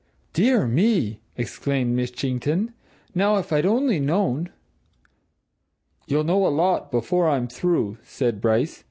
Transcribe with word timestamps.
"Dear 0.33 0.65
me!" 0.65 1.19
exclaimed 1.37 1.95
Mitchington. 1.95 2.73
"Now, 3.13 3.35
if 3.37 3.53
I'd 3.53 3.67
only 3.67 3.99
known" 3.99 4.49
"You'll 6.07 6.23
know 6.23 6.47
a 6.47 6.47
lot 6.47 6.89
before 6.89 7.29
I'm 7.29 7.47
through," 7.47 7.99
said 8.01 8.41
Bryce. 8.41 8.79